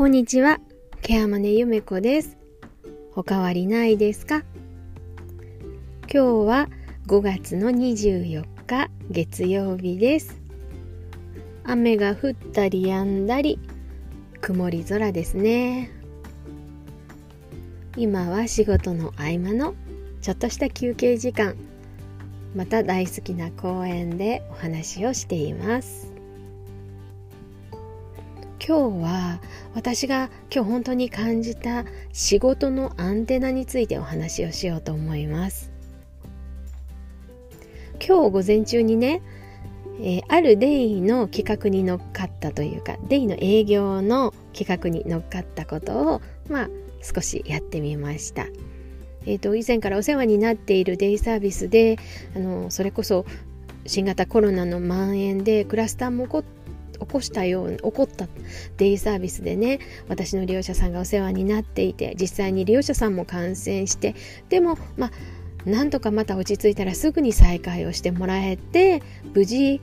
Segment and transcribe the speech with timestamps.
[0.00, 0.60] こんにちは、
[1.02, 2.38] ケアマネゆめこです。
[3.14, 4.44] おかわりないですか？
[6.10, 6.70] 今日は
[7.06, 10.40] 5月の24日月曜日です。
[11.64, 13.58] 雨が降ったり止んだり、
[14.40, 15.90] 曇り空ですね。
[17.94, 19.74] 今は仕事の合間の
[20.22, 21.56] ちょっとした休憩時間、
[22.56, 26.09] また大好きな公園でお話をしています。
[28.66, 29.40] 今日は
[29.74, 35.70] 私が今日本当に感じた仕事のアンテナについてお話をしようと思います。
[38.06, 39.22] 今日午前中にね、
[40.00, 46.68] えー、あるデイの企画に乗っかったというかデイの営業の企画に乗っかったことをまあ
[47.02, 48.46] 少しやってみました。
[49.26, 51.98] えーと、以前からお世話になっているデイサービスで
[52.34, 53.24] あのそれこそ
[53.86, 56.42] 新型コロナの蔓延でクラスターも起こっ
[57.00, 58.28] 起こしたよう起こった
[58.76, 64.14] デイサービスでね私の利用者さんがお世話になっていて実際に利用者さんも感染して
[64.48, 65.10] でもまあ
[65.64, 69.02] なんとかまた落ち着いたらすぐに再開をしてもらえて
[69.34, 69.80] 無事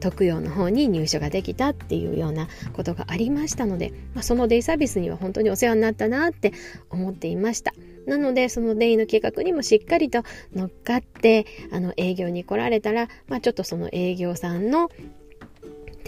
[0.00, 6.52] 特養の方に入所ができたっていうようなことがありましたので、まあ、そのデイサービスには本当にお世話になったなって
[6.88, 7.72] 思っていました。
[8.06, 10.22] なのでそのデイの計画にもしっかりと
[10.54, 14.90] 乗っかってあの営業に来られたら、まあ、ちょっとその営業さんの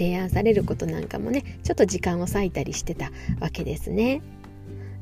[0.02, 4.20] 提案されることなんかもねちょっと時間を割いたりしてたわけですね。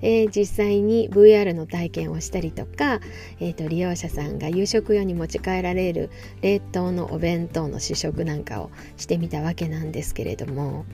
[0.03, 3.01] えー、実際に VR の体験をしたりとか、
[3.39, 6.09] えーと、利用者さんが夕食用に持ち帰られる
[6.41, 10.87] 冷凍のお弁当の試食なんかをしてみたわけなんですけれども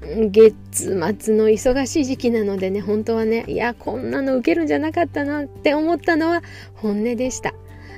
[0.00, 6.42] 月末の忙しい時期なのでね本当はねいやこんなの受けるんじゃなかったなって思ったのは
[6.74, 7.52] 本音でした。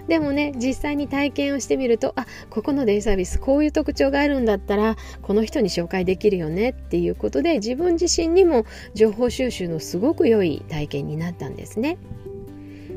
[0.09, 11.99] でもね実際に体験をしてみるとあここのデイサービスこういう特徴があるんだったらこの人に紹介できるよねっていうことで自分自身にも情報収集のすごく良い体験になったんですね。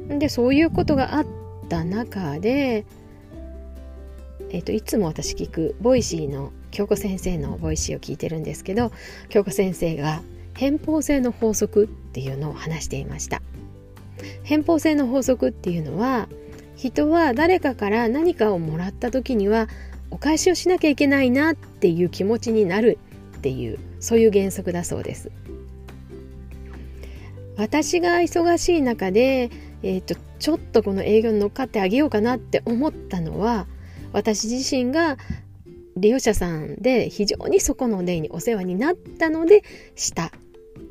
[0.08, 1.26] でそういうことがあっ
[1.70, 2.86] た中で、
[4.50, 8.92] えーと、いつも私聞くボイシーの京子先生のボイシーを聞いてるんですけど
[9.30, 10.22] 京子先生が
[10.56, 13.42] 返報性の法則っていうのを話していました。
[14.44, 16.28] 偏方性の法則っていうのは
[16.80, 19.68] 人は誰かから何かをもらった時には
[20.12, 23.00] お返しをしなきゃいけないなっていう気持ちになる
[23.38, 25.30] っていうそういう原則だそうです。
[27.58, 29.50] 私が忙しい中で、
[29.84, 33.68] えーと、ちょっとこの営業に乗っかってあげようかなって思ったのは
[34.14, 35.18] 私自身が
[35.98, 40.32] 利用者さんで非常にそこのデイにお世話になったのでした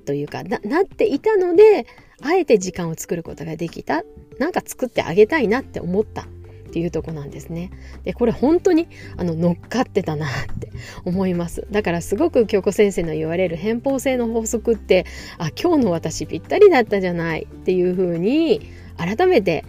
[0.05, 1.87] というかななっていたので
[2.21, 4.03] あえて時間を作ることができた
[4.39, 6.27] なんか作ってあげたいなって思った
[6.69, 7.71] っていうとこなんですね。
[8.05, 10.71] でこれ本当にあの乗っかってたなって
[11.05, 11.67] 思います。
[11.71, 15.07] だからすごく京子先生の言われる偏方性の法則って
[15.39, 18.61] あ今日の私ぴったりだったじゃないっていうふうに
[18.97, 19.65] 改めて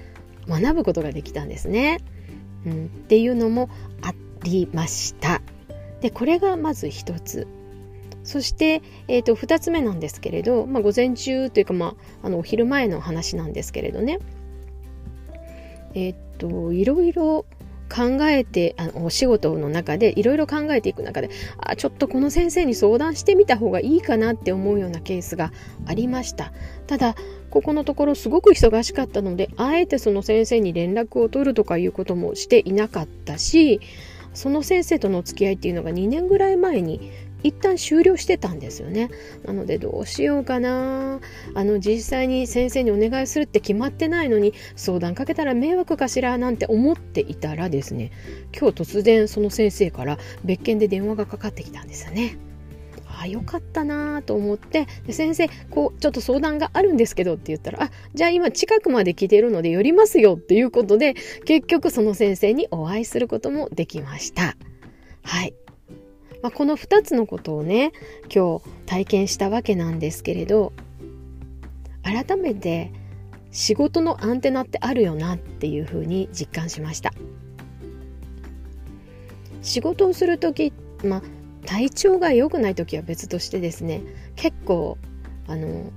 [0.47, 1.99] 学ぶことができたんですね。
[2.65, 3.69] うん、っていうのも
[4.01, 4.13] あ
[4.43, 5.41] りました。
[6.01, 7.47] でこれがまず一つ
[8.23, 14.19] そして、えーと、2つ目なんですけれど、まあ、午前中というか、まあ、あのお昼前の話なんですけれどね
[16.07, 17.45] えっ、といろいろ
[17.89, 25.51] 考えてあのお仕事の中でいろいろ考えていく中であちょっとこの先生に相談してみた方がいいかなって思うようなケースが
[25.87, 26.53] ありました。
[26.87, 27.15] ただ
[27.49, 33.81] ここのところすごく忙しかったのであえてその先生に連絡を取るとかいうこともしていなかったし
[34.35, 37.11] その先生との付き合いっていうのが2年ぐらい前に
[37.43, 39.09] 一旦終了してたんですよね。
[39.45, 41.19] なのでどうしようかな。
[41.53, 48.11] あの実際に先生にお願いするって決まってないのに相談かけたら迷惑かしらなんて思っていたらですね
[48.57, 52.37] 今日突然その先生から別件で電話がかかってきたんですよね。
[53.21, 64.55] あよかったなと思ってで先生こうちょっと相談があるんですけどって言ったらあじゃあ今近くまで来てるので寄りますよっていうことで結局その先生にお会いすることもできました。
[65.23, 65.53] はい。
[66.41, 67.91] まあ、この2つのことをね
[68.33, 70.73] 今日体験したわけなんですけれど
[72.03, 72.91] 改めて
[73.51, 77.13] 仕事のアンテナってあるよなっていうふうに実感しました。
[79.61, 81.21] 仕事をする時まあ
[81.65, 84.01] 体調が良くない時は別としてですね
[84.35, 84.97] 結構
[85.47, 85.91] あの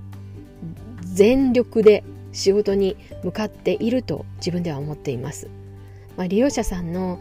[1.02, 5.48] 全力で仕事に向かっていると自分では思っています、
[6.16, 7.20] まあ、利用者さんの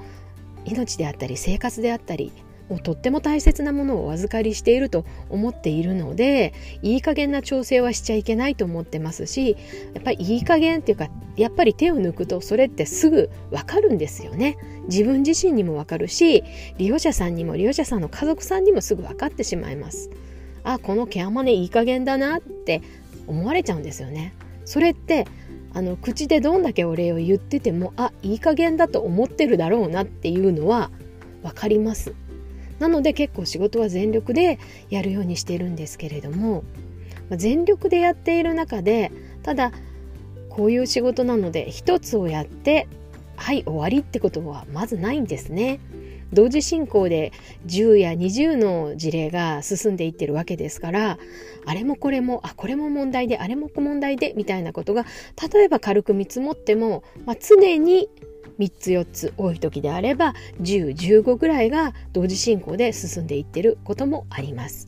[0.66, 2.32] 命であったり生活であったり
[2.72, 9.58] もうとっても大切なものをお預かりしていると思っているのでいい加減な調整はしちゃいけないと思ってますし
[9.94, 14.58] やっぱりいい加減っていうかやっぱり手を抜くとそれってすぐわかるんですよね
[14.88, 16.44] 自分自身にもわかるし
[16.78, 20.10] 利用者さんにも利用者さんの家族さんにもすぐ分かってしまいます
[20.64, 22.82] あこのケアマネいい加減だなって
[23.28, 24.34] 思われちゃうんですよね。
[24.66, 25.26] それって
[25.74, 30.92] あの口でどんだけお礼を言っててもあいい加減だと思ってるだろうなっていうのは
[31.44, 32.14] 分かります。
[32.82, 34.58] なので結構仕事は全力で
[34.90, 36.64] やるようにしているんですけれども
[37.30, 39.12] 全力でやっている中で
[39.44, 39.72] ただ
[40.50, 42.88] こういう仕事なので一つをやって
[43.36, 45.80] はい終わりってことはまずないんですね。
[46.34, 47.34] 同時進行で
[47.68, 51.20] 10や20の事例が進んでいってるわけですから
[51.66, 55.06] あれもこれもあこれも問題であれも問題でみたいなことが
[55.54, 58.10] 例えば軽く見積もっても、まあ、常に
[58.62, 64.88] 3つ4つ多い時であれば1015ぐらいが同時進行で進んでいってることもあります。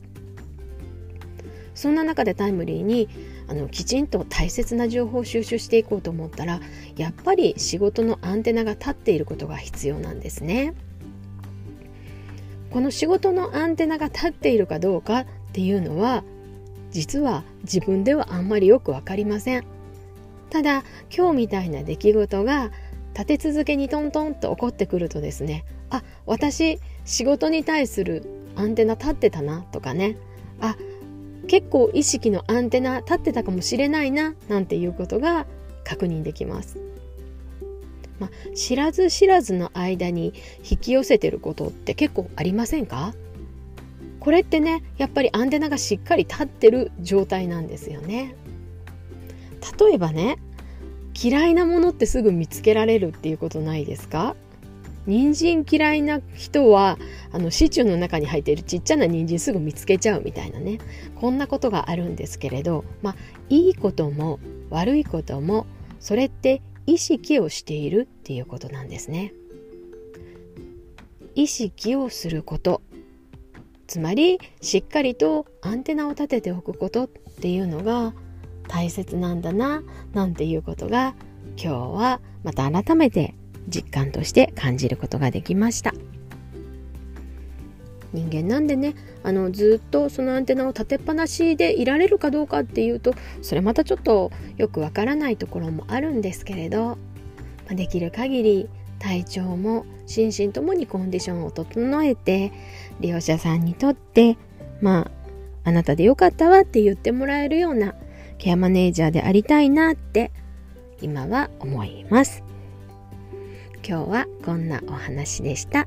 [1.74, 3.08] そんな中でタイムリーに
[3.48, 6.60] あのきちんと大切な情報を収集していこうと思ったら
[6.96, 10.74] やっぱり仕事のアンテナが立っていることが必要なんですね。
[12.70, 16.22] この仕事のアンテナが立っているかどうかっていうのは
[16.90, 19.64] 実は自分ではあんまりよく分かりません。
[20.50, 20.84] ただ
[21.14, 22.70] 今日みたいな出来事が
[23.14, 28.26] 立て続けにトントンと起こってくるとですねあ私仕事に対する
[28.56, 30.16] アンテナ立ってたなとかね
[30.60, 30.76] あ
[31.46, 35.46] 結構意識のアンテナ立ってたかもしれないななんていうことが
[35.84, 36.78] 確認できます。
[38.18, 40.32] まあ、知らず知らずの間に
[40.68, 43.12] 引き寄せてることって結構ありませんか？
[44.20, 48.34] これってねやっぱりアンテナがしっかり立ってる状態なんですよね。
[49.78, 50.38] 例えばね
[51.14, 54.36] 嫌いなものってすぐ見つけられるっていうことないですか？
[55.06, 56.98] 人参嫌いな人は
[57.30, 60.78] あのシチューの中に入っているちっちゃな人参すぐ見つけちゃうみたいなね。
[61.16, 63.16] こんなことがあるんですけれどまあ
[63.50, 64.40] いいことも
[64.70, 65.66] 悪いことも
[66.00, 69.32] それって意識をしているっていうことなんですね。
[71.34, 72.80] 意識をすること。
[73.86, 78.14] つまりしっかりとアンテナを立てておくことっていうのが
[78.68, 79.82] 大切なんだな
[80.12, 81.14] なんていうことが
[81.56, 83.34] 今日はまた改めて
[83.68, 85.92] 実感として感じることができました。
[88.12, 88.94] 人間なんでね
[89.24, 93.12] あのずっとそのアンテナを立てっぱなしでいられるかどうかっていうと
[93.42, 96.96] それまたちょっとよくわからないところもあるんですけれど、
[97.68, 98.68] できる限り
[99.00, 102.52] 体調も心身ともにコンディションを整えて
[103.00, 104.38] 利用者さんにとって
[104.80, 105.10] ま
[105.64, 107.94] ああなたでよかったわって言ってもらえるような
[108.38, 110.30] ケアマネージャーでありたいなって
[111.00, 112.42] 今は思います。
[113.86, 115.86] 今日はこんなお話でした。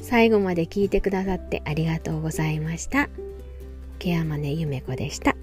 [0.00, 3.08] 最後まで聞いてくださってありがとうございました。
[3.98, 5.36] ケアマネゆめこでした。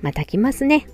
[0.00, 0.86] また来ますね。